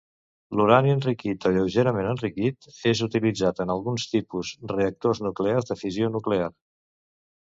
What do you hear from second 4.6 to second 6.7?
reactors nuclears de fissió nuclear.